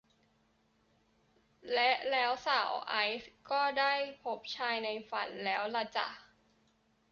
[1.73, 3.93] และแล้วสาวไอซ์ก็ได้
[4.23, 6.07] พบชายในฝันแล้วล่ะจ้ะ